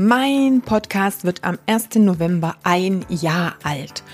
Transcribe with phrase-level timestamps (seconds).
[0.00, 1.96] Mein Podcast wird am 1.
[1.96, 4.04] November ein Jahr alt.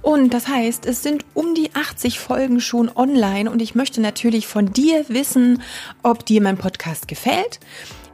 [0.00, 4.46] Und das heißt, es sind um die 80 Folgen schon online und ich möchte natürlich
[4.46, 5.60] von dir wissen,
[6.02, 7.60] ob dir mein Podcast gefällt,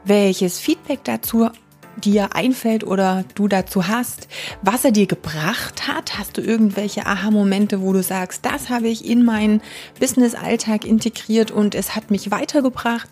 [0.05, 1.51] welches Feedback dazu
[1.97, 4.29] dir einfällt oder du dazu hast,
[4.62, 6.19] was er dir gebracht hat.
[6.19, 9.61] Hast du irgendwelche Aha-Momente, wo du sagst, das habe ich in meinen
[9.99, 13.09] Business-Alltag integriert und es hat mich weitergebracht?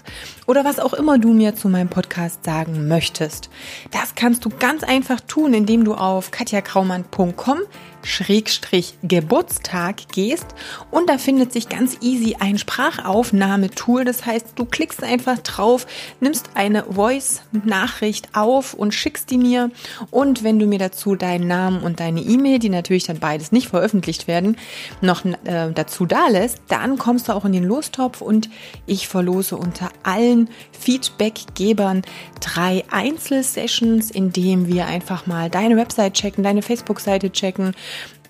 [0.46, 3.50] Oder was auch immer du mir zu meinem Podcast sagen möchtest.
[3.90, 7.58] Das kannst du ganz einfach tun, indem du auf katjakraumann.com
[8.02, 10.46] Schrägstrich Geburtstag gehst
[10.90, 14.04] und da findet sich ganz easy ein Sprachaufnahmetool.
[14.04, 15.86] Das heißt, du klickst einfach drauf,
[16.20, 19.70] nimmst eine Voice-Nachricht auf und schickst die mir.
[20.10, 23.68] Und wenn du mir dazu deinen Namen und deine E-Mail, die natürlich dann beides nicht
[23.68, 24.56] veröffentlicht werden,
[25.00, 28.48] noch äh, dazu da lässt, dann kommst du auch in den Lostopf und
[28.86, 32.02] ich verlose unter allen Feedbackgebern
[32.40, 37.74] drei Einzelsessions, in denen wir einfach mal deine Website checken, deine Facebook-Seite checken,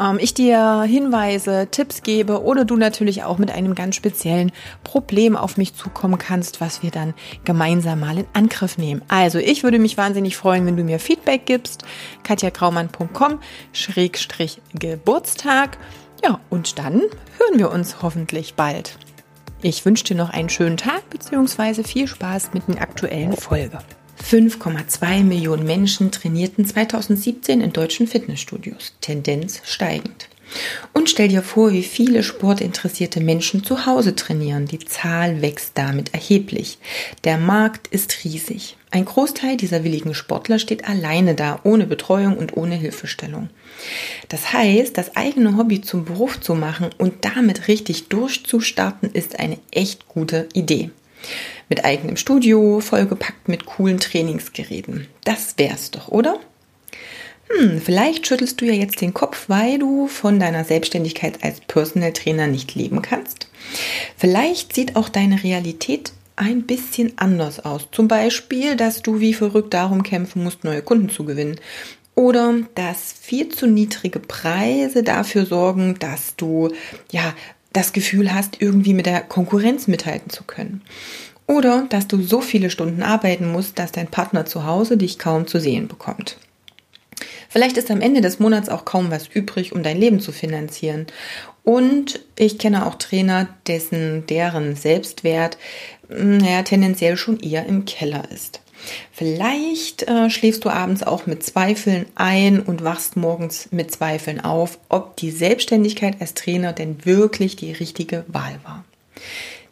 [0.01, 4.53] ähm, ich dir Hinweise, Tipps gebe oder du natürlich auch mit einem ganz speziellen
[4.85, 9.03] Problem auf mich zukommen kannst, was wir dann gemeinsam mal in Angriff nehmen.
[9.09, 11.85] Also ich würde mich wahnsinnig freuen, wenn du mir Feedback gibst.
[12.23, 13.41] katjakraumann.com
[13.73, 15.79] Schrägstrich Geburtstag.
[16.25, 18.99] Ja, und dann hören wir uns hoffentlich bald.
[19.61, 21.83] Ich wünsche dir noch einen schönen Tag bzw.
[21.83, 23.79] viel Spaß mit den aktuellen Folge.
[24.29, 30.29] 5,2 Millionen Menschen trainierten 2017 in deutschen Fitnessstudios, Tendenz steigend.
[30.93, 34.67] Und stell dir vor, wie viele sportinteressierte Menschen zu Hause trainieren.
[34.67, 36.77] Die Zahl wächst damit erheblich.
[37.25, 38.77] Der Markt ist riesig.
[38.91, 43.49] Ein Großteil dieser willigen Sportler steht alleine da, ohne Betreuung und ohne Hilfestellung.
[44.29, 49.59] Das heißt, das eigene Hobby zum Beruf zu machen und damit richtig durchzustarten, ist eine
[49.71, 50.91] echt gute Idee.
[51.69, 55.07] Mit eigenem Studio, vollgepackt mit coolen Trainingsgeräten.
[55.25, 56.41] Das wär's doch, oder?
[57.49, 62.13] Hm, vielleicht schüttelst du ja jetzt den Kopf, weil du von deiner Selbstständigkeit als Personal
[62.13, 63.49] Trainer nicht leben kannst.
[64.17, 67.89] Vielleicht sieht auch deine Realität ein bisschen anders aus.
[67.91, 71.57] Zum Beispiel, dass du wie verrückt darum kämpfen musst, neue Kunden zu gewinnen.
[72.15, 76.73] Oder dass viel zu niedrige Preise dafür sorgen, dass du
[77.13, 77.35] ja
[77.73, 80.83] das Gefühl hast, irgendwie mit der Konkurrenz mithalten zu können.
[81.47, 85.47] Oder dass du so viele Stunden arbeiten musst, dass dein Partner zu Hause dich kaum
[85.47, 86.37] zu sehen bekommt.
[87.49, 91.07] Vielleicht ist am Ende des Monats auch kaum was übrig, um dein Leben zu finanzieren.
[91.65, 95.57] Und ich kenne auch Trainer, dessen deren Selbstwert
[96.09, 98.61] naja, tendenziell schon eher im Keller ist.
[99.13, 104.79] Vielleicht äh, schläfst du abends auch mit Zweifeln ein und wachst morgens mit Zweifeln auf,
[104.89, 108.85] ob die Selbstständigkeit als Trainer denn wirklich die richtige Wahl war.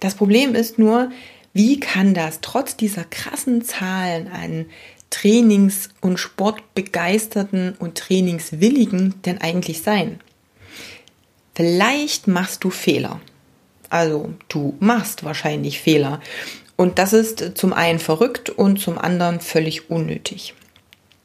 [0.01, 1.11] Das Problem ist nur,
[1.53, 4.67] wie kann das trotz dieser krassen Zahlen an
[5.11, 10.21] Trainings- und Sportbegeisterten und Trainingswilligen denn eigentlich sein?
[11.55, 13.21] Vielleicht machst du Fehler.
[13.89, 16.21] Also du machst wahrscheinlich Fehler.
[16.77, 20.55] Und das ist zum einen verrückt und zum anderen völlig unnötig.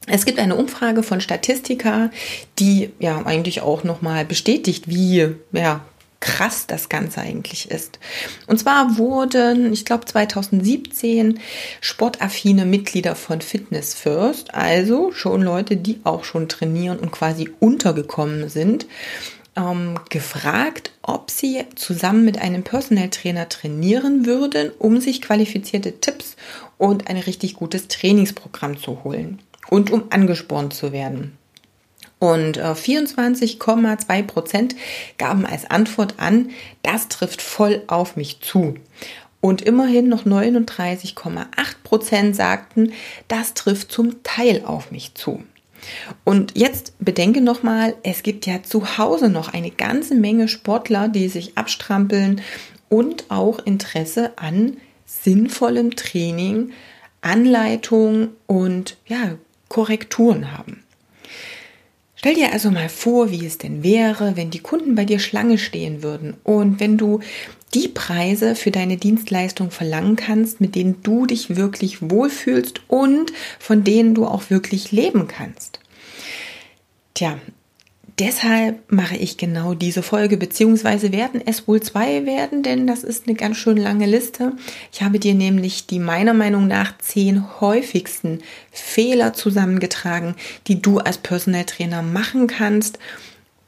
[0.07, 2.09] Es gibt eine Umfrage von Statistika,
[2.57, 5.81] die ja eigentlich auch nochmal bestätigt, wie ja,
[6.21, 7.99] krass das Ganze eigentlich ist.
[8.47, 11.39] Und zwar wurden, ich glaube 2017,
[11.81, 18.49] sportaffine Mitglieder von Fitness First, also schon Leute, die auch schon trainieren und quasi untergekommen
[18.49, 18.87] sind,
[19.55, 26.35] ähm, gefragt, ob sie zusammen mit einem Personal Trainer trainieren würden, um sich qualifizierte Tipps
[26.77, 29.39] und ein richtig gutes Trainingsprogramm zu holen
[29.69, 31.37] und um angespornt zu werden.
[32.19, 34.75] Und 24,2 äh, Prozent
[35.17, 36.51] gaben als Antwort an,
[36.83, 38.75] das trifft voll auf mich zu.
[39.41, 41.45] Und immerhin noch 39,8
[41.83, 42.93] Prozent sagten,
[43.27, 45.43] das trifft zum Teil auf mich zu.
[46.23, 51.27] Und jetzt bedenke nochmal, es gibt ja zu Hause noch eine ganze Menge Sportler, die
[51.27, 52.41] sich abstrampeln
[52.89, 56.71] und auch Interesse an sinnvollem Training,
[57.21, 59.37] Anleitung und ja,
[59.67, 60.83] Korrekturen haben.
[62.15, 65.57] Stell dir also mal vor, wie es denn wäre, wenn die Kunden bei dir Schlange
[65.57, 67.19] stehen würden und wenn du
[67.73, 73.83] die Preise für deine Dienstleistung verlangen kannst, mit denen du dich wirklich wohlfühlst und von
[73.83, 75.79] denen du auch wirklich leben kannst.
[77.13, 77.37] Tja,
[78.19, 83.27] deshalb mache ich genau diese Folge, beziehungsweise werden es wohl zwei werden, denn das ist
[83.27, 84.53] eine ganz schön lange Liste.
[84.91, 88.39] Ich habe dir nämlich die meiner Meinung nach zehn häufigsten
[88.71, 90.35] Fehler zusammengetragen,
[90.67, 92.99] die du als Personal Trainer machen kannst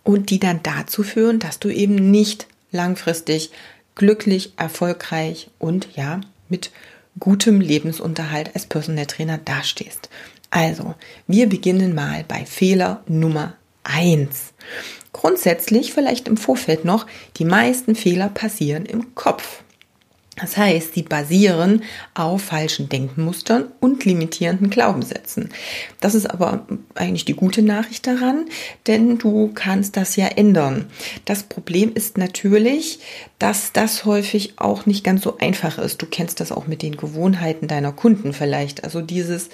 [0.04, 3.52] und die dann dazu führen, dass du eben nicht langfristig
[3.96, 6.72] glücklich, erfolgreich und ja, mit
[7.20, 10.10] gutem Lebensunterhalt als Personal Trainer dastehst.
[10.50, 10.96] Also,
[11.28, 14.54] wir beginnen mal bei Fehler Nummer eins.
[15.12, 17.06] Grundsätzlich vielleicht im Vorfeld noch,
[17.38, 19.64] die meisten Fehler passieren im Kopf.
[20.44, 21.84] Das heißt, sie basieren
[22.16, 25.48] auf falschen Denkmustern und limitierenden Glaubenssätzen.
[26.02, 28.48] Das ist aber eigentlich die gute Nachricht daran,
[28.86, 30.88] denn du kannst das ja ändern.
[31.24, 33.00] Das Problem ist natürlich,
[33.40, 36.02] dass das häufig auch nicht ganz so einfach ist.
[36.02, 38.84] Du kennst das auch mit den Gewohnheiten deiner Kunden vielleicht.
[38.84, 39.48] Also dieses,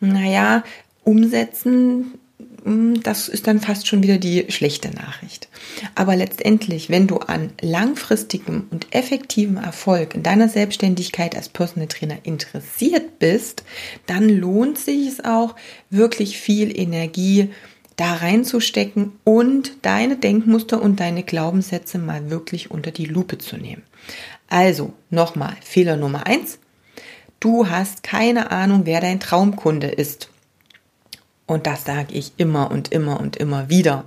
[0.00, 0.64] naja,
[1.04, 2.18] umsetzen
[2.64, 5.48] das ist dann fast schon wieder die schlechte Nachricht.
[5.94, 12.16] Aber letztendlich, wenn du an langfristigem und effektivem Erfolg in deiner Selbstständigkeit als Personal Trainer
[12.22, 13.64] interessiert bist,
[14.06, 15.54] dann lohnt sich es auch,
[15.90, 17.50] wirklich viel Energie
[17.96, 23.82] da reinzustecken und deine Denkmuster und deine Glaubenssätze mal wirklich unter die Lupe zu nehmen.
[24.48, 26.58] Also nochmal, Fehler Nummer eins.
[27.40, 30.30] Du hast keine Ahnung, wer dein Traumkunde ist.
[31.46, 34.06] Und das sage ich immer und immer und immer wieder.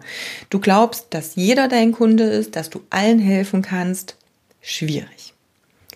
[0.49, 4.17] Du glaubst, dass jeder dein Kunde ist, dass du allen helfen kannst.
[4.61, 5.33] Schwierig.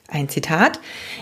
[0.08, 0.80] Ein Zitat.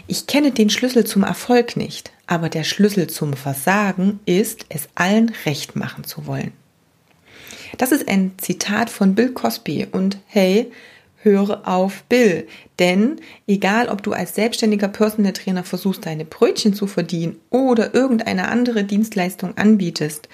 [0.07, 5.31] Ich kenne den Schlüssel zum Erfolg nicht, aber der Schlüssel zum Versagen ist, es allen
[5.45, 6.51] recht machen zu wollen.
[7.77, 10.71] Das ist ein Zitat von Bill Cosby und hey,
[11.21, 12.47] höre auf Bill.
[12.79, 13.17] Denn
[13.47, 18.83] egal, ob du als selbstständiger Personal Trainer versuchst, deine Brötchen zu verdienen oder irgendeine andere
[18.83, 20.29] Dienstleistung anbietest,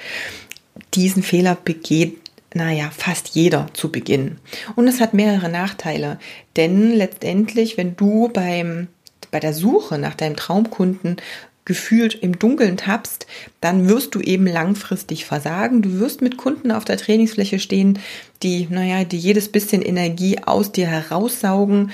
[0.93, 2.17] diesen Fehler begeht
[2.55, 4.37] naja, fast jeder zu Beginn.
[4.75, 6.19] Und es hat mehrere Nachteile.
[6.55, 8.87] Denn letztendlich, wenn du beim,
[9.29, 11.17] bei der Suche nach deinem Traumkunden
[11.65, 13.25] gefühlt im Dunkeln tappst,
[13.59, 15.81] dann wirst du eben langfristig versagen.
[15.81, 18.00] Du wirst mit Kunden auf der Trainingsfläche stehen,
[18.44, 21.91] die, naja, die jedes bisschen Energie aus dir heraussaugen,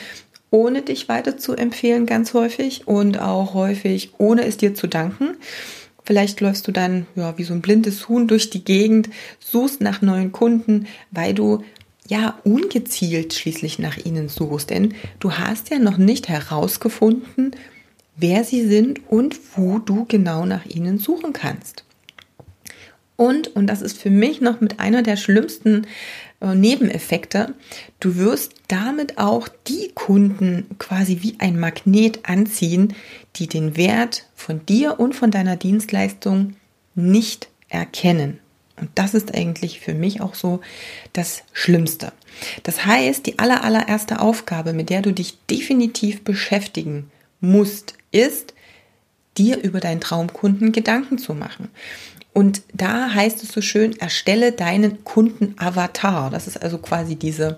[0.51, 5.38] ohne dich weiter zu empfehlen, ganz häufig und auch häufig ohne es dir zu danken.
[6.03, 9.09] Vielleicht läufst du dann ja wie so ein blindes Huhn durch die Gegend,
[9.39, 11.63] suchst nach neuen Kunden, weil du
[12.07, 17.56] ja ungezielt schließlich nach ihnen suchst, denn du hast ja noch nicht herausgefunden,
[18.18, 21.84] wer sie sind und wo du genau nach ihnen suchen kannst.
[23.16, 25.86] Und, und das ist für mich noch mit einer der schlimmsten
[26.42, 27.54] äh, Nebeneffekte,
[28.00, 32.96] du wirst damit auch die Kunden quasi wie ein Magnet anziehen,
[33.36, 36.56] die den Wert von dir und von deiner Dienstleistung
[36.96, 38.40] nicht erkennen.
[38.75, 40.62] Und das ist eigentlich für mich auch so
[41.13, 42.13] das Schlimmste.
[42.63, 48.53] Das heißt, die aller, allererste Aufgabe, mit der du dich definitiv beschäftigen musst, ist,
[49.38, 51.69] dir über deinen Traumkunden Gedanken zu machen.
[52.33, 56.29] Und da heißt es so schön, erstelle deinen Kunden-Avatar.
[56.29, 57.57] Das ist also quasi diese,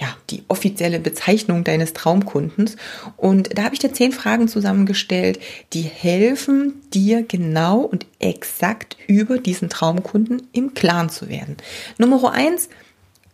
[0.00, 2.76] ja, die offizielle Bezeichnung deines Traumkundens.
[3.16, 5.40] Und da habe ich dir zehn Fragen zusammengestellt,
[5.74, 11.58] die helfen dir genau und exakt über diesen Traumkunden im Klaren zu werden.
[11.98, 12.70] Nummer eins,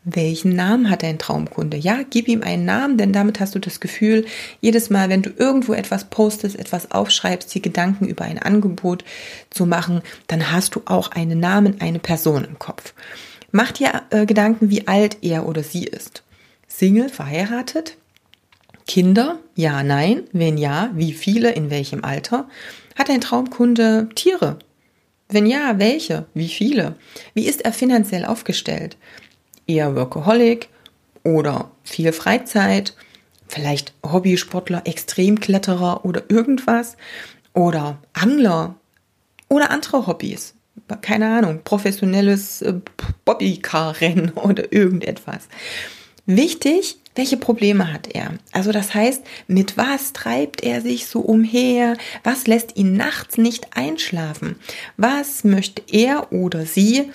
[0.05, 1.77] welchen Namen hat dein Traumkunde?
[1.77, 4.27] Ja, gib ihm einen Namen, denn damit hast du das Gefühl,
[4.61, 9.05] jedes Mal, wenn du irgendwo etwas postest, etwas aufschreibst, die Gedanken über ein Angebot
[9.51, 12.93] zu machen, dann hast du auch einen Namen, eine Person im Kopf.
[13.51, 16.23] Mach dir äh, Gedanken, wie alt er oder sie ist.
[16.69, 17.97] Single, verheiratet?
[18.87, 19.39] Kinder?
[19.55, 20.25] Ja, nein.
[20.33, 22.49] Wenn ja, wie viele, in welchem Alter?
[22.97, 24.59] Hat dein Traumkunde Tiere?
[25.29, 26.27] Wenn ja, welche?
[26.35, 26.97] Wie viele?
[27.33, 28.97] Wie ist er finanziell aufgestellt?
[29.67, 30.69] Eher Workaholic
[31.23, 32.95] oder viel Freizeit,
[33.49, 36.97] vielleicht Hobbysportler, Extremkletterer oder irgendwas
[37.53, 38.75] oder Angler
[39.49, 40.55] oder andere Hobbys.
[41.01, 42.75] Keine Ahnung, professionelles äh,
[43.25, 45.49] Bobbycar-Rennen oder irgendetwas.
[46.27, 48.35] Wichtig, welche Probleme hat er?
[48.53, 51.97] Also das heißt, mit was treibt er sich so umher?
[52.25, 54.57] Was lässt ihn nachts nicht einschlafen?
[54.97, 57.13] Was möchte er oder sie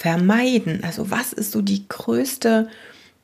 [0.00, 0.82] vermeiden?
[0.82, 2.70] Also was ist so die größte,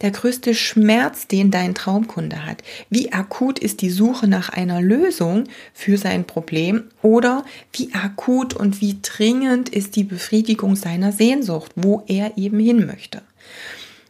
[0.03, 2.63] der größte Schmerz, den dein Traumkunde hat?
[2.91, 6.85] Wie akut ist die Suche nach einer Lösung für sein Problem?
[7.01, 12.85] Oder wie akut und wie dringend ist die Befriedigung seiner Sehnsucht, wo er eben hin
[12.85, 13.23] möchte?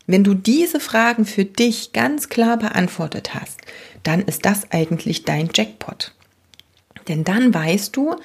[0.08, 3.60] Wenn du diese Fragen für dich ganz klar beantwortet hast,
[4.02, 6.12] dann ist das eigentlich dein Jackpot.
[7.06, 8.16] Denn dann weißt du,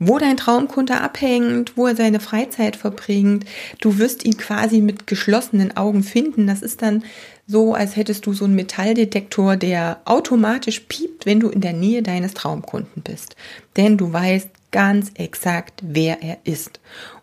[0.00, 3.44] wo dein Traumkunde abhängt, wo er seine Freizeit verbringt.
[3.80, 6.46] Du wirst ihn quasi mit geschlossenen Augen finden.
[6.46, 7.04] Das ist dann
[7.46, 12.02] so, als hättest du so einen Metalldetektor, der automatisch piept, wenn du in der Nähe
[12.02, 13.36] deines Traumkunden bist.
[13.76, 16.80] Denn du weißt ganz exakt, wer er ist.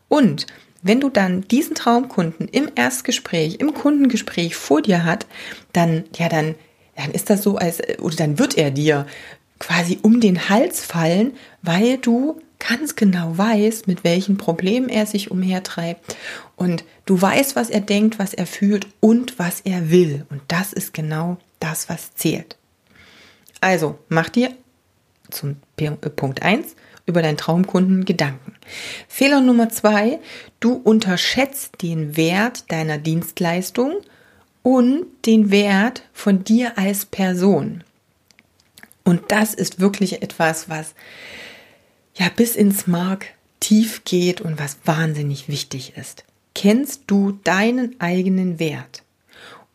[0.07, 0.45] Und
[0.83, 5.25] wenn du dann diesen Traumkunden im Erstgespräch, im Kundengespräch vor dir hat,
[5.73, 6.53] dann, ja, dann,
[6.95, 9.07] dann ist das so, als, oder dann wird er dir
[9.59, 15.31] quasi um den Hals fallen, weil du ganz genau weißt, mit welchen Problemen er sich
[15.31, 16.15] umhertreibt
[16.55, 20.25] und du weißt, was er denkt, was er fühlt und was er will.
[20.29, 22.57] Und das ist genau das, was zählt.
[23.61, 24.51] Also mach dir
[25.29, 28.53] zum äh, Punkt 1 über deinen Traumkunden Gedanken.
[29.07, 30.19] Fehler Nummer 2,
[30.59, 33.95] du unterschätzt den Wert deiner Dienstleistung
[34.61, 37.83] und den Wert von dir als Person.
[39.05, 40.93] Und das ist wirklich etwas, was
[42.17, 43.27] ja bis ins Mark
[43.59, 46.23] tief geht und was wahnsinnig wichtig ist.
[46.53, 49.03] Kennst du deinen eigenen Wert?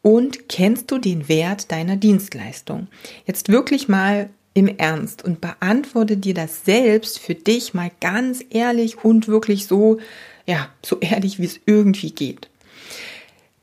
[0.02, 2.88] Und kennst du den Wert deiner Dienstleistung?
[3.24, 9.04] Jetzt wirklich mal im Ernst und beantworte dir das selbst für dich mal ganz ehrlich
[9.04, 9.98] und wirklich so,
[10.46, 12.48] ja, so ehrlich, wie es irgendwie geht.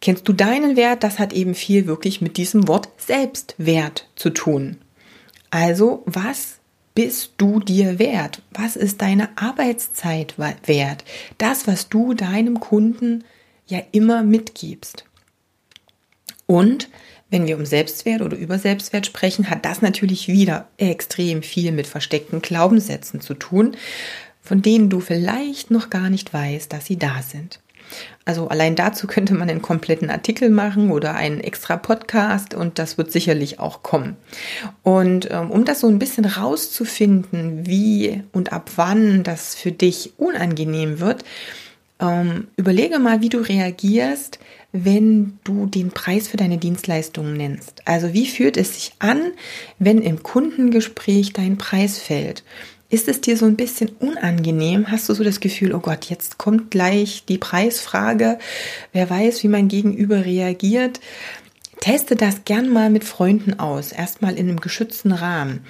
[0.01, 1.03] Kennst du deinen Wert?
[1.03, 4.77] Das hat eben viel wirklich mit diesem Wort Selbstwert zu tun.
[5.51, 6.58] Also, was
[6.95, 8.41] bist du dir wert?
[8.51, 11.03] Was ist deine Arbeitszeit wert?
[11.37, 13.23] Das, was du deinem Kunden
[13.67, 15.05] ja immer mitgibst.
[16.45, 16.89] Und
[17.29, 21.85] wenn wir um Selbstwert oder über Selbstwert sprechen, hat das natürlich wieder extrem viel mit
[21.85, 23.75] versteckten Glaubenssätzen zu tun,
[24.41, 27.59] von denen du vielleicht noch gar nicht weißt, dass sie da sind.
[28.25, 32.97] Also allein dazu könnte man einen kompletten Artikel machen oder einen extra Podcast und das
[32.97, 34.15] wird sicherlich auch kommen.
[34.83, 40.13] Und ähm, um das so ein bisschen rauszufinden, wie und ab wann das für dich
[40.17, 41.23] unangenehm wird,
[41.99, 44.39] ähm, überlege mal, wie du reagierst,
[44.71, 47.81] wenn du den Preis für deine Dienstleistungen nennst.
[47.85, 49.31] Also wie fühlt es sich an,
[49.79, 52.43] wenn im Kundengespräch dein Preis fällt?
[52.91, 54.89] Ist es dir so ein bisschen unangenehm?
[54.89, 58.39] Hast du so das Gefühl, oh Gott, jetzt kommt gleich die Preisfrage.
[58.93, 60.99] Wer weiß, wie mein Gegenüber reagiert?
[61.81, 65.61] Teste das gern mal mit Freunden aus, erstmal in einem geschützten Rahmen.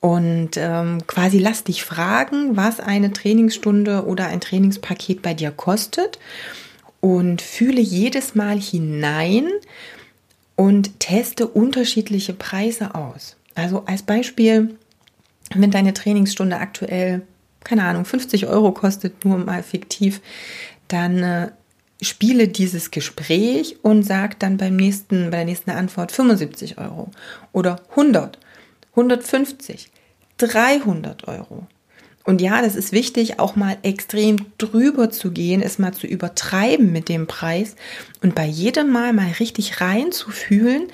[0.00, 6.20] Und ähm, quasi lass dich fragen, was eine Trainingsstunde oder ein Trainingspaket bei dir kostet.
[7.00, 9.48] Und fühle jedes Mal hinein
[10.54, 13.36] und teste unterschiedliche Preise aus.
[13.54, 14.76] Also als Beispiel,
[15.54, 17.22] wenn deine Trainingsstunde aktuell,
[17.64, 20.20] keine Ahnung, 50 Euro kostet, nur mal fiktiv,
[20.88, 21.48] dann äh,
[22.00, 27.10] spiele dieses Gespräch und sag dann beim nächsten, bei der nächsten Antwort 75 Euro
[27.52, 28.38] oder 100,
[28.92, 29.90] 150,
[30.38, 31.66] 300 Euro.
[32.24, 36.92] Und ja, das ist wichtig, auch mal extrem drüber zu gehen, es mal zu übertreiben
[36.92, 37.74] mit dem Preis
[38.22, 40.88] und bei jedem Mal mal richtig reinzufühlen,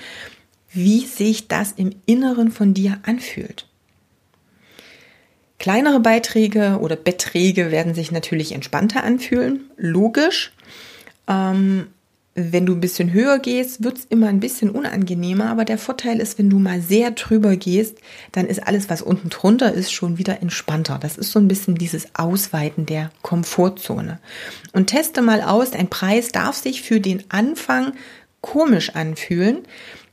[0.71, 3.67] wie sich das im Inneren von dir anfühlt.
[5.59, 10.53] Kleinere Beiträge oder Beträge werden sich natürlich entspannter anfühlen, logisch.
[11.29, 11.87] Ähm,
[12.37, 16.19] wenn du ein bisschen höher gehst, wird es immer ein bisschen unangenehmer, aber der Vorteil
[16.19, 17.99] ist, wenn du mal sehr drüber gehst,
[18.33, 20.99] dann ist alles, was unten drunter ist, schon wieder entspannter.
[21.01, 24.19] Das ist so ein bisschen dieses Ausweiten der Komfortzone.
[24.73, 27.93] Und teste mal aus, dein Preis darf sich für den Anfang
[28.41, 29.59] komisch anfühlen,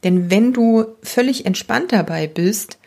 [0.03, 2.77] denn wenn du völlig entspannt dabei bist,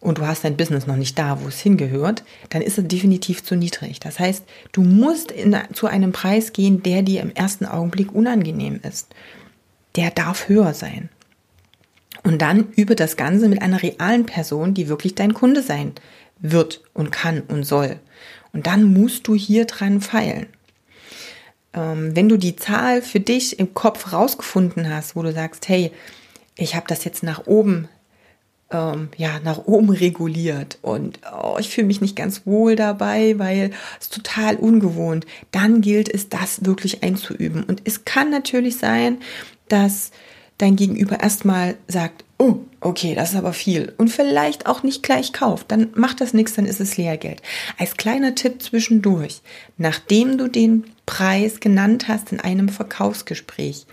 [0.00, 3.42] und du hast dein Business noch nicht da, wo es hingehört, dann ist es definitiv
[3.42, 3.98] zu niedrig.
[4.00, 8.80] Das heißt, du musst in, zu einem Preis gehen, der dir im ersten Augenblick unangenehm
[8.88, 9.08] ist.
[9.96, 11.08] Der darf höher sein.
[12.22, 15.92] Und dann übe das Ganze mit einer realen Person, die wirklich dein Kunde sein
[16.38, 17.98] wird und kann und soll.
[18.52, 20.46] Und dann musst du hier dran feilen.
[21.72, 25.92] Ähm, wenn du die Zahl für dich im Kopf rausgefunden hast, wo du sagst, hey,
[26.56, 27.88] ich habe das jetzt nach oben
[28.70, 33.70] ähm, ja, nach oben reguliert und oh, ich fühle mich nicht ganz wohl dabei, weil
[34.00, 35.26] es total ungewohnt.
[35.52, 37.64] Dann gilt es, das wirklich einzuüben.
[37.64, 39.18] Und es kann natürlich sein,
[39.68, 40.10] dass
[40.58, 45.32] dein Gegenüber erstmal sagt, oh, okay, das ist aber viel und vielleicht auch nicht gleich
[45.32, 47.42] kauft, dann macht das nichts, dann ist es Lehrgeld.
[47.78, 49.40] Als kleiner Tipp zwischendurch,
[49.76, 53.86] nachdem du den Preis genannt hast in einem Verkaufsgespräch,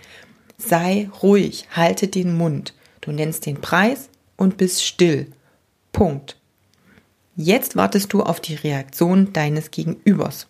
[0.58, 2.74] sei ruhig, halte den Mund.
[3.00, 5.26] Du nennst den Preis, und bist still.
[5.92, 6.36] Punkt.
[7.36, 10.46] Jetzt wartest du auf die Reaktion deines Gegenübers.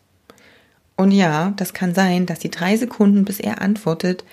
[0.96, 4.24] Und ja, das kann sein, dass die drei Sekunden, bis er antwortet,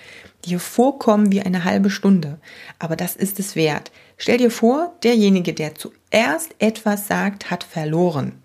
[0.44, 2.38] dir vorkommen wie eine halbe Stunde.
[2.78, 3.90] Aber das ist es wert.
[4.16, 8.40] Stell dir vor, derjenige, der zuerst etwas sagt, hat verloren.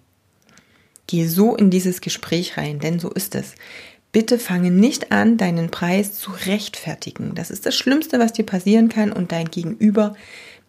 [1.08, 3.56] Geh so in dieses Gespräch rein, denn so ist es.
[4.12, 7.36] Bitte fange nicht an, deinen Preis zu rechtfertigen.
[7.36, 10.16] Das ist das Schlimmste, was dir passieren kann und dein Gegenüber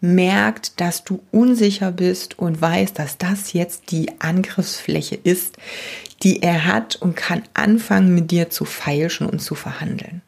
[0.00, 5.57] merkt, dass du unsicher bist und weiß, dass das jetzt die Angriffsfläche ist,
[6.23, 10.23] die er hat und kann anfangen, mit dir zu feilschen und zu verhandeln.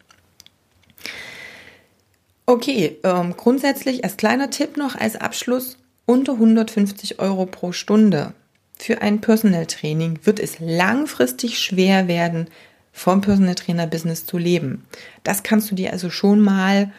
[2.44, 8.34] Okay, ähm, grundsätzlich als kleiner Tipp noch als Abschluss, unter 150 Euro pro Stunde
[8.82, 12.48] für ein Personal Training wird es langfristig schwer werden,
[12.92, 14.84] vom Personal Trainer Business zu leben.
[15.22, 16.92] Das kannst du dir also schon mal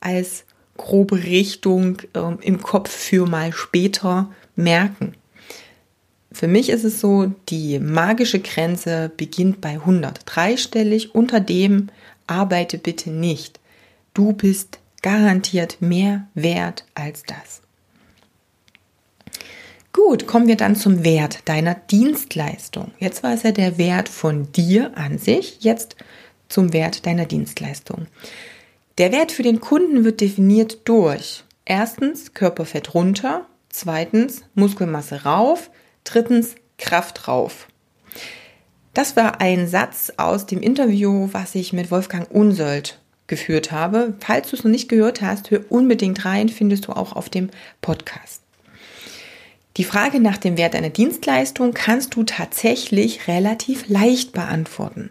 [0.00, 0.45] als
[0.76, 5.14] grobe Richtung ähm, im Kopf für mal später merken.
[6.32, 10.20] Für mich ist es so, die magische Grenze beginnt bei 100.
[10.26, 11.88] Dreistellig, unter dem
[12.26, 13.58] arbeite bitte nicht.
[14.12, 17.62] Du bist garantiert mehr wert als das.
[19.92, 22.92] Gut, kommen wir dann zum Wert deiner Dienstleistung.
[22.98, 25.96] Jetzt war es ja der Wert von dir an sich, jetzt
[26.50, 28.06] zum Wert deiner Dienstleistung.
[28.98, 35.70] Der Wert für den Kunden wird definiert durch erstens Körperfett runter, zweitens Muskelmasse rauf,
[36.04, 37.68] drittens Kraft rauf.
[38.94, 44.14] Das war ein Satz aus dem Interview, was ich mit Wolfgang Unsold geführt habe.
[44.20, 47.50] Falls du es noch nicht gehört hast, hör unbedingt rein, findest du auch auf dem
[47.82, 48.40] Podcast.
[49.76, 55.10] Die Frage nach dem Wert einer Dienstleistung kannst du tatsächlich relativ leicht beantworten.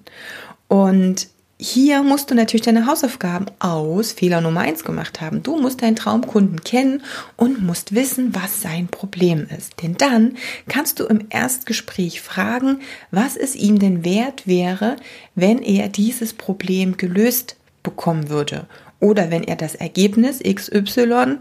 [0.67, 5.41] Und hier musst du natürlich deine Hausaufgaben aus Fehler Nummer eins gemacht haben.
[5.41, 7.01] Du musst deinen Traumkunden kennen
[7.37, 9.81] und musst wissen, was sein Problem ist.
[9.81, 10.35] Denn dann
[10.67, 14.97] kannst du im Erstgespräch fragen, was es ihm denn wert wäre,
[15.33, 18.65] wenn er dieses Problem gelöst bekommen würde.
[18.99, 21.37] Oder wenn er das Ergebnis XY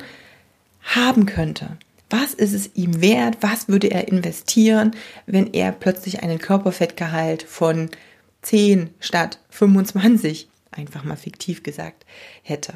[0.83, 1.76] haben könnte.
[2.09, 3.38] Was ist es ihm wert?
[3.40, 4.92] Was würde er investieren,
[5.26, 7.90] wenn er plötzlich einen Körperfettgehalt von
[8.45, 12.07] 10 statt 25, einfach mal fiktiv gesagt,
[12.43, 12.75] hätte?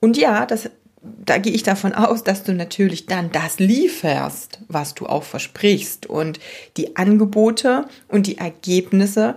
[0.00, 0.70] Und ja, das,
[1.02, 6.06] da gehe ich davon aus, dass du natürlich dann das lieferst, was du auch versprichst
[6.06, 6.40] und
[6.76, 9.36] die Angebote und die Ergebnisse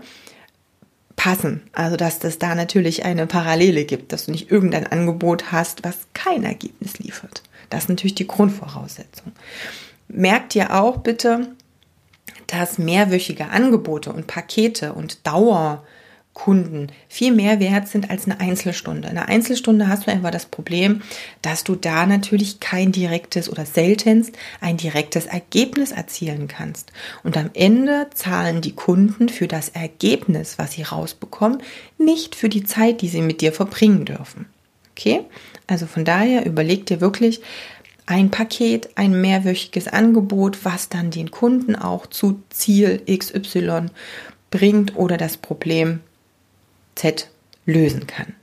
[1.16, 1.62] passen.
[1.74, 5.98] Also, dass es da natürlich eine Parallele gibt, dass du nicht irgendein Angebot hast, was
[6.14, 7.44] kein Ergebnis liefert.
[7.70, 9.34] Das ist natürlich die Grundvoraussetzung.
[10.08, 11.56] Merkt ihr auch bitte,
[12.52, 19.08] dass mehrwöchige Angebote und Pakete und Dauerkunden viel mehr wert sind als eine Einzelstunde.
[19.08, 21.02] In einer Einzelstunde hast du einfach das Problem,
[21.42, 26.92] dass du da natürlich kein direktes oder seltenst ein direktes Ergebnis erzielen kannst.
[27.24, 31.62] Und am Ende zahlen die Kunden für das Ergebnis, was sie rausbekommen,
[32.00, 34.48] nicht für die Zeit, die sie mit dir verbringen dürfen.
[34.98, 35.22] Okay?
[35.68, 37.42] Also von daher überleg dir wirklich
[38.10, 43.86] ein Paket, ein mehrwöchiges Angebot, was dann den Kunden auch zu Ziel XY
[44.50, 46.00] bringt oder das Problem
[46.96, 47.30] Z
[47.66, 48.34] lösen kann.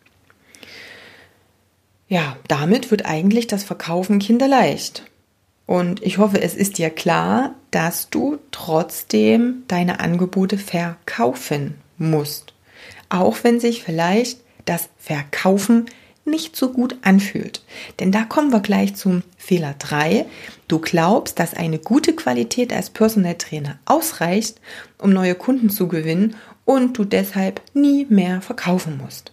[2.09, 5.03] Ja, damit wird eigentlich das Verkaufen kinderleicht.
[5.67, 12.55] Und ich hoffe, es ist dir klar, dass du trotzdem deine Angebote verkaufen musst.
[13.09, 15.87] Auch wenn sich vielleicht das Verkaufen
[16.27, 17.63] nicht so gut anfühlt.
[18.01, 20.27] Denn da kommen wir gleich zum Fehler 3.
[20.69, 24.61] Du glaubst, dass eine gute Qualität als Personal Trainer ausreicht,
[24.99, 29.33] um neue Kunden zu gewinnen und du deshalb nie mehr verkaufen musst.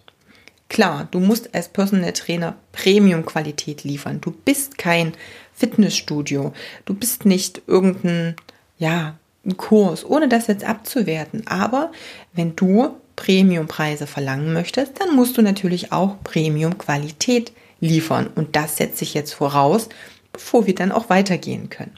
[0.68, 4.20] Klar, du musst als Personal Trainer Premium-Qualität liefern.
[4.20, 5.12] Du bist kein
[5.52, 6.52] Fitnessstudio.
[6.84, 8.34] Du bist nicht irgendein,
[8.78, 9.16] ja,
[9.56, 11.46] Kurs, ohne das jetzt abzuwerten.
[11.46, 11.92] Aber
[12.32, 18.28] wenn du Premiumpreise verlangen möchtest, dann musst du natürlich auch Premium-Qualität liefern.
[18.34, 19.88] Und das setze ich jetzt voraus,
[20.32, 21.96] bevor wir dann auch weitergehen können.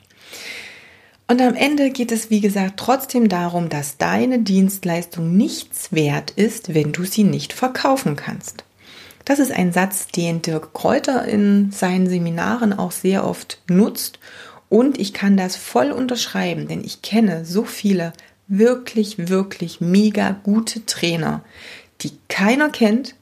[1.29, 6.73] Und am Ende geht es, wie gesagt, trotzdem darum, dass deine Dienstleistung nichts wert ist,
[6.73, 8.65] wenn du sie nicht verkaufen kannst.
[9.25, 14.21] Das ist ein Satz, den Dirk Kräuter in seinen Seminaren auch sehr oft nutzt.
[14.69, 18.13] Und ich kann das voll unterschreiben, denn ich kenne so viele
[18.49, 21.45] wirklich, wirklich mega gute Trainer,
[22.03, 23.15] die keiner kennt,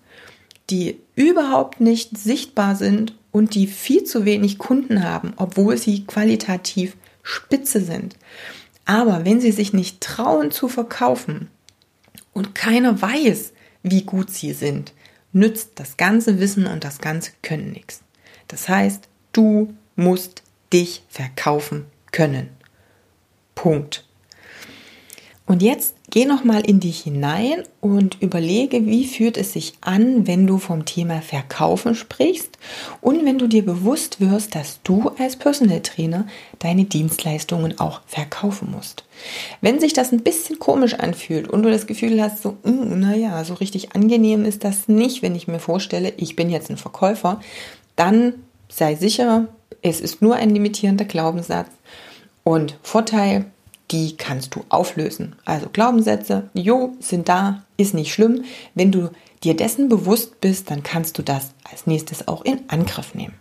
[0.71, 6.97] die überhaupt nicht sichtbar sind und die viel zu wenig Kunden haben, obwohl sie qualitativ
[7.23, 8.17] spitze sind.
[8.85, 11.49] Aber wenn sie sich nicht trauen zu verkaufen
[12.33, 14.93] und keiner weiß, wie gut sie sind,
[15.33, 18.03] nützt das ganze Wissen und das ganze Können nichts.
[18.49, 22.49] Das heißt, du musst dich verkaufen können.
[23.55, 24.05] Punkt.
[25.47, 30.27] Und jetzt geh noch mal in dich hinein und überlege, wie fühlt es sich an,
[30.27, 32.59] wenn du vom Thema Verkaufen sprichst
[33.03, 36.27] und wenn du dir bewusst wirst, dass du als Personal Trainer
[36.61, 39.05] deine Dienstleistungen auch verkaufen musst.
[39.61, 43.45] Wenn sich das ein bisschen komisch anfühlt und du das Gefühl hast, so, mm, naja,
[43.45, 47.41] so richtig angenehm ist das nicht, wenn ich mir vorstelle, ich bin jetzt ein Verkäufer,
[47.97, 48.33] dann
[48.71, 49.49] sei sicher,
[49.83, 51.69] es ist nur ein limitierender Glaubenssatz
[52.45, 53.45] und Vorteil,
[53.91, 55.37] die kannst du auflösen.
[55.45, 58.45] Also Glaubenssätze, jo, sind da, ist nicht schlimm.
[58.75, 59.11] Wenn du
[59.43, 63.35] dir dessen bewusst bist, dann kannst du das als nächstes auch in Angriff nehmen.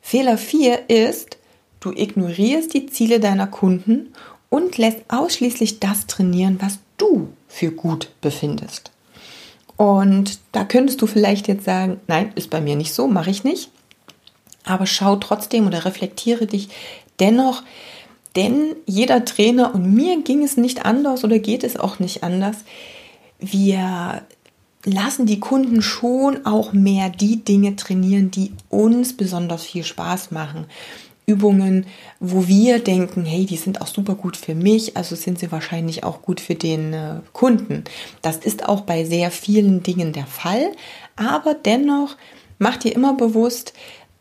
[0.00, 1.38] Fehler 4 ist,
[1.80, 4.12] du ignorierst die Ziele deiner Kunden
[4.48, 8.90] und lässt ausschließlich das trainieren, was du für gut befindest.
[9.76, 13.44] Und da könntest du vielleicht jetzt sagen, nein, ist bei mir nicht so, mache ich
[13.44, 13.70] nicht.
[14.64, 16.68] Aber schau trotzdem oder reflektiere dich
[17.20, 17.62] dennoch,
[18.36, 22.56] denn jeder Trainer, und mir ging es nicht anders oder geht es auch nicht anders,
[23.38, 24.22] wir
[24.84, 30.66] lassen die Kunden schon auch mehr die Dinge trainieren, die uns besonders viel Spaß machen.
[31.26, 31.86] Übungen,
[32.20, 36.04] wo wir denken, hey, die sind auch super gut für mich, also sind sie wahrscheinlich
[36.04, 37.84] auch gut für den äh, Kunden.
[38.20, 40.72] Das ist auch bei sehr vielen Dingen der Fall,
[41.16, 42.16] aber dennoch
[42.58, 43.72] macht dir immer bewusst,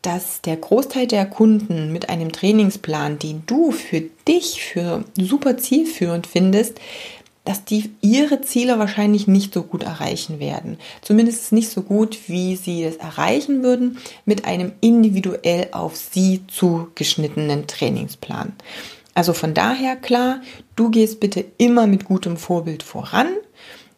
[0.03, 6.27] dass der Großteil der Kunden mit einem Trainingsplan, den du für dich für super zielführend
[6.27, 6.79] findest,
[7.45, 10.77] dass die ihre Ziele wahrscheinlich nicht so gut erreichen werden.
[11.01, 17.67] Zumindest nicht so gut, wie sie es erreichen würden mit einem individuell auf sie zugeschnittenen
[17.67, 18.53] Trainingsplan.
[19.13, 20.41] Also von daher klar,
[20.75, 23.27] du gehst bitte immer mit gutem Vorbild voran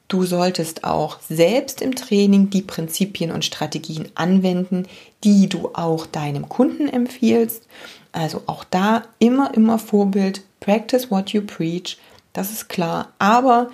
[0.08, 4.88] Du solltest auch selbst im Training die Prinzipien und Strategien anwenden,
[5.24, 7.64] die du auch deinem Kunden empfiehlst.
[8.12, 10.44] Also auch da immer, immer Vorbild.
[10.60, 11.98] Practice what you preach.
[12.34, 13.14] Das ist klar.
[13.18, 13.70] Aber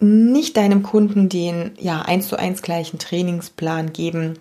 [0.00, 4.38] nicht deinem Kunden den ja eins zu eins gleichen Trainingsplan geben,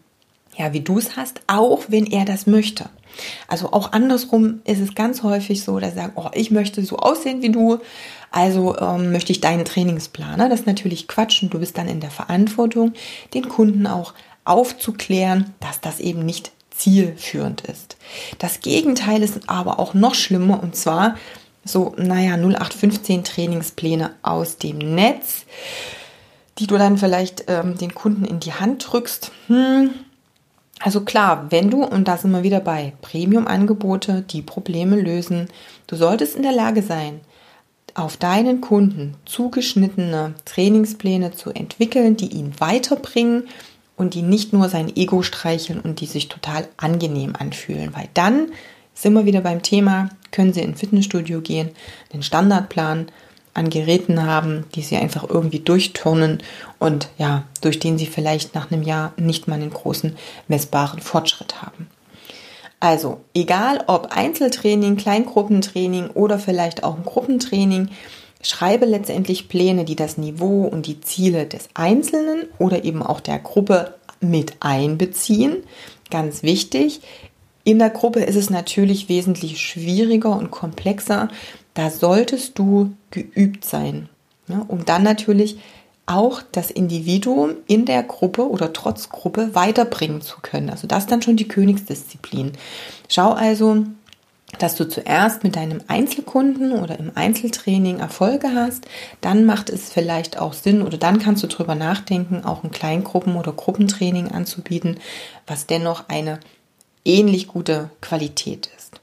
[0.57, 2.89] ja, wie du es hast, auch wenn er das möchte.
[3.47, 6.97] Also auch andersrum ist es ganz häufig so, dass er sagt, oh, ich möchte so
[6.97, 7.79] aussehen wie du,
[8.31, 10.49] also ähm, möchte ich deinen Trainingsplaner.
[10.49, 12.93] Das ist natürlich Quatsch und du bist dann in der Verantwortung,
[13.33, 14.13] den Kunden auch
[14.45, 17.97] aufzuklären, dass das eben nicht zielführend ist.
[18.39, 21.15] Das Gegenteil ist aber auch noch schlimmer und zwar
[21.63, 25.45] so, naja, 0815 Trainingspläne aus dem Netz,
[26.57, 29.31] die du dann vielleicht ähm, den Kunden in die Hand drückst.
[29.47, 29.91] Hm,
[30.83, 35.47] also klar, wenn du, und da sind wir wieder bei Premium-Angebote, die Probleme lösen,
[35.87, 37.21] du solltest in der Lage sein,
[37.93, 43.47] auf deinen Kunden zugeschnittene Trainingspläne zu entwickeln, die ihn weiterbringen
[43.97, 48.47] und die nicht nur sein Ego streicheln und die sich total angenehm anfühlen, weil dann
[48.93, 51.69] sind wir wieder beim Thema, können Sie in ein Fitnessstudio gehen,
[52.13, 53.07] den Standardplan
[53.53, 56.41] an Geräten haben, die Sie einfach irgendwie durchturnen
[56.79, 60.15] und ja, durch den Sie vielleicht nach einem Jahr nicht mal einen großen
[60.47, 61.87] messbaren Fortschritt haben.
[62.79, 67.89] Also, egal ob Einzeltraining, Kleingruppentraining oder vielleicht auch ein Gruppentraining,
[68.41, 73.37] schreibe letztendlich Pläne, die das Niveau und die Ziele des Einzelnen oder eben auch der
[73.37, 75.57] Gruppe mit einbeziehen.
[76.09, 77.01] Ganz wichtig.
[77.63, 81.29] In der Gruppe ist es natürlich wesentlich schwieriger und komplexer.
[81.73, 84.09] Da solltest du geübt sein,
[84.47, 85.59] ne, um dann natürlich
[86.05, 90.69] auch das Individuum in der Gruppe oder trotz Gruppe weiterbringen zu können.
[90.69, 92.53] Also das dann schon die Königsdisziplin.
[93.07, 93.85] Schau also,
[94.59, 98.85] dass du zuerst mit deinem Einzelkunden oder im Einzeltraining Erfolge hast,
[99.21, 103.37] dann macht es vielleicht auch Sinn oder dann kannst du darüber nachdenken, auch ein Kleingruppen-
[103.37, 104.99] oder Gruppentraining anzubieten,
[105.47, 106.39] was dennoch eine
[107.05, 109.01] ähnlich gute Qualität ist.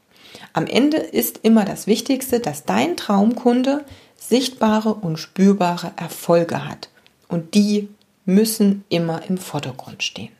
[0.52, 3.84] Am Ende ist immer das Wichtigste, dass dein Traumkunde
[4.16, 6.88] sichtbare und spürbare Erfolge hat.
[7.28, 7.88] Und die
[8.24, 10.30] müssen immer im Vordergrund stehen.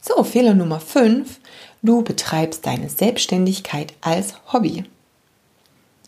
[0.00, 1.40] So, Fehler Nummer 5.
[1.82, 4.84] Du betreibst deine Selbstständigkeit als Hobby.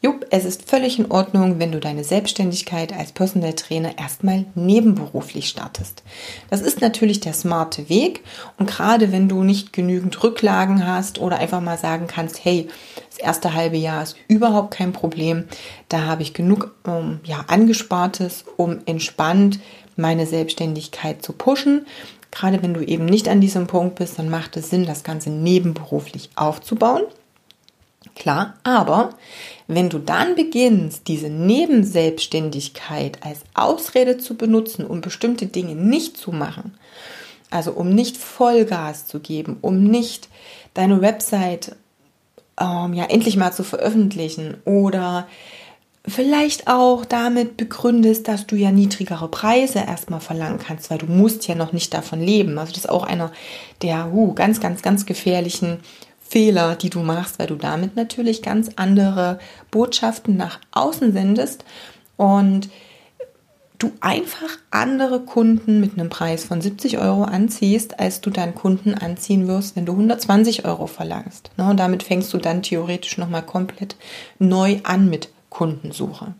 [0.05, 5.49] Jupp, es ist völlig in Ordnung, wenn du deine Selbstständigkeit als Personal Trainer erstmal nebenberuflich
[5.49, 6.03] startest.
[6.51, 8.25] Das ist natürlich der smarte Weg
[8.59, 12.67] und gerade wenn du nicht genügend Rücklagen hast oder einfach mal sagen kannst, hey,
[13.11, 15.45] das erste halbe Jahr ist überhaupt kein Problem,
[15.89, 19.61] da habe ich genug ähm, ja, angespartes, um entspannt
[19.95, 21.87] meine Selbstständigkeit zu pushen.
[22.33, 25.31] Gerade wenn du eben nicht an diesem Punkt bist, dann macht es Sinn, das Ganze
[25.31, 27.03] nebenberuflich aufzubauen.
[28.15, 29.11] Klar, aber
[29.69, 36.31] wenn du dann beginnst, diese Nebenselbstständigkeit als Ausrede zu benutzen, um bestimmte Dinge nicht zu
[36.33, 36.75] machen,
[37.51, 40.29] also um nicht Vollgas zu geben, um nicht
[40.75, 41.77] deine Website
[42.61, 45.27] ähm, ja endlich mal zu veröffentlichen oder
[46.07, 51.47] vielleicht auch damit begründest, dass du ja niedrigere Preise erstmal verlangen kannst, weil du musst
[51.47, 52.59] ja noch nicht davon leben.
[52.59, 53.31] Also das ist auch einer
[53.83, 55.79] der uh, ganz, ganz, ganz gefährlichen
[56.33, 59.39] Fehler, die du machst, weil du damit natürlich ganz andere
[59.71, 61.67] Botschaften nach außen sendest
[62.17, 62.71] und
[63.77, 68.95] du einfach andere Kunden mit einem Preis von 70 Euro anziehst, als du deinen Kunden
[68.95, 71.51] anziehen wirst, wenn du 120 Euro verlangst.
[71.59, 73.97] Ne, und damit fängst du dann theoretisch nochmal komplett
[74.39, 76.35] neu an mit Kundensuche.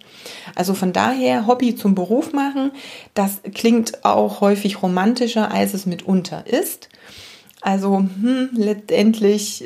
[0.55, 2.71] Also von daher Hobby zum Beruf machen,
[3.13, 6.89] das klingt auch häufig romantischer, als es mitunter ist.
[7.61, 9.65] Also hm, letztendlich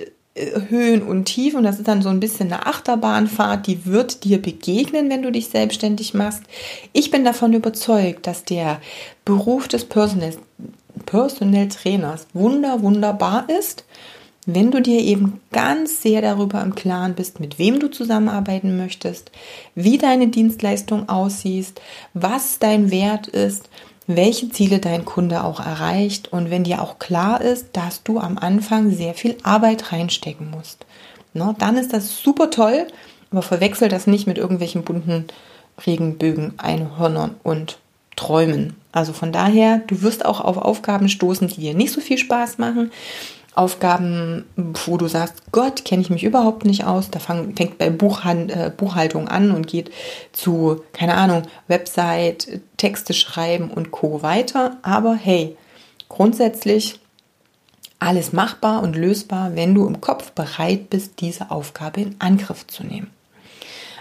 [0.68, 1.64] Höhen und Tiefen.
[1.64, 5.49] Das ist dann so ein bisschen eine Achterbahnfahrt, die wird dir begegnen, wenn du dich
[5.49, 6.42] selbstständig machst.
[6.92, 8.81] Ich bin davon überzeugt, dass der
[9.25, 10.35] Beruf des Personal,
[11.07, 13.85] Personal Trainers wunder, wunderbar ist
[14.46, 19.33] wenn du dir eben ganz sehr darüber im Klaren bist, mit wem du zusammenarbeiten möchtest,
[19.75, 21.81] wie deine Dienstleistung aussieht,
[22.14, 23.68] was dein Wert ist,
[24.07, 28.38] welche Ziele dein Kunde auch erreicht und wenn dir auch klar ist, dass du am
[28.38, 30.87] Anfang sehr viel Arbeit reinstecken musst.
[31.35, 32.87] Ne, dann ist das super toll,
[33.31, 35.27] aber verwechsel das nicht mit irgendwelchen bunten
[35.85, 37.79] Regenbögen, Einhörnern und
[38.14, 38.75] Träumen.
[38.92, 42.57] Also von daher, du wirst auch auf Aufgaben stoßen, die dir nicht so viel Spaß
[42.57, 42.90] machen.
[43.57, 44.45] Aufgaben,
[44.85, 47.11] wo du sagst, Gott, kenne ich mich überhaupt nicht aus.
[47.11, 49.90] Da fang, fängt bei Buchhand, äh, Buchhaltung an und geht
[50.33, 54.23] zu, keine Ahnung, Website, Texte schreiben und Co.
[54.23, 54.77] weiter.
[54.83, 55.57] Aber hey,
[56.11, 57.01] grundsätzlich
[57.99, 62.85] alles machbar und lösbar, wenn du im Kopf bereit bist, diese Aufgabe in Angriff zu
[62.85, 63.11] nehmen.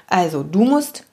[0.08, 1.06] Also, du musst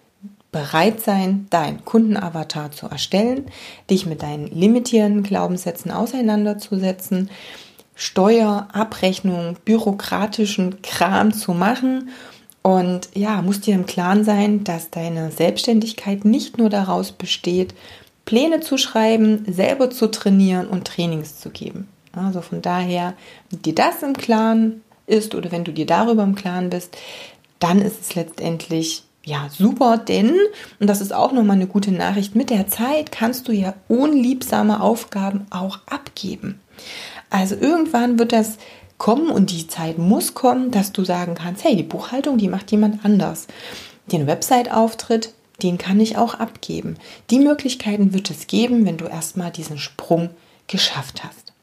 [0.51, 3.47] bereit sein, dein Kundenavatar zu erstellen,
[3.89, 7.31] dich mit deinen limitierenden Glaubenssätzen auseinanderzusetzen,
[7.95, 12.11] Steuer, Abrechnung, bürokratischen Kram zu machen.
[12.63, 17.75] Und ja, muss dir im Klaren sein, dass deine Selbstständigkeit nicht nur daraus besteht,
[18.25, 21.89] Pläne zu schreiben, selber zu trainieren und Trainings zu geben.
[22.13, 23.15] Also von daher,
[23.51, 26.97] wenn dir das im Klaren ist oder wenn du dir darüber im Klaren bist,
[27.59, 30.35] dann ist es letztendlich ja super, denn,
[30.81, 34.81] und das ist auch nochmal eine gute Nachricht, mit der Zeit kannst du ja unliebsame
[34.81, 36.61] Aufgaben auch abgeben.
[37.33, 38.59] Also irgendwann wird das
[38.99, 42.71] kommen und die Zeit muss kommen, dass du sagen kannst, hey, die Buchhaltung, die macht
[42.71, 43.47] jemand anders.
[44.07, 46.99] Den Website-Auftritt, den kann ich auch abgeben.
[47.31, 50.29] Die Möglichkeiten wird es geben, wenn du erstmal diesen Sprung
[50.67, 51.55] geschafft hast.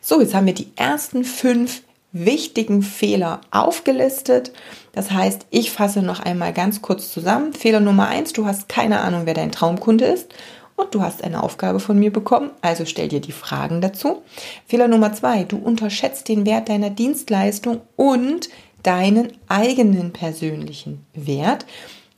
[0.00, 4.52] So, jetzt haben wir die ersten fünf wichtigen Fehler aufgelistet.
[4.92, 7.52] Das heißt, ich fasse noch einmal ganz kurz zusammen.
[7.52, 10.32] Fehler Nummer eins, du hast keine Ahnung, wer dein Traumkunde ist
[10.78, 14.22] und du hast eine Aufgabe von mir bekommen, also stell dir die Fragen dazu.
[14.66, 18.48] Fehler Nummer zwei, du unterschätzt den Wert deiner Dienstleistung und
[18.82, 21.66] deinen eigenen persönlichen Wert.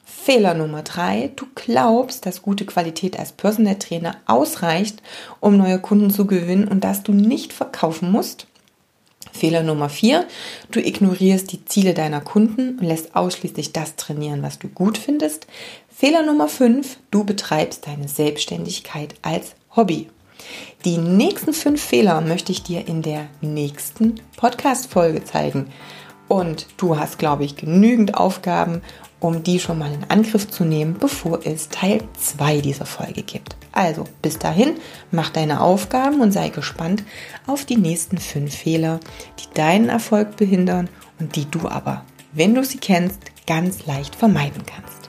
[0.04, 5.02] Fehler Nummer drei, du glaubst, dass gute Qualität als Personal Trainer ausreicht,
[5.40, 8.46] um neue Kunden zu gewinnen und dass du nicht verkaufen musst.
[9.32, 10.26] Fehler Nummer vier,
[10.70, 15.46] du ignorierst die Ziele deiner Kunden und lässt ausschließlich das trainieren, was du gut findest.
[16.00, 20.08] Fehler Nummer 5, du betreibst deine Selbstständigkeit als Hobby.
[20.86, 25.66] Die nächsten fünf Fehler möchte ich dir in der nächsten Podcast-Folge zeigen.
[26.26, 28.80] Und du hast, glaube ich, genügend Aufgaben,
[29.20, 33.56] um die schon mal in Angriff zu nehmen, bevor es Teil 2 dieser Folge gibt.
[33.72, 34.78] Also bis dahin,
[35.10, 37.02] mach deine Aufgaben und sei gespannt
[37.46, 39.00] auf die nächsten fünf Fehler,
[39.38, 44.62] die deinen Erfolg behindern und die du aber, wenn du sie kennst, ganz leicht vermeiden
[44.64, 44.99] kannst.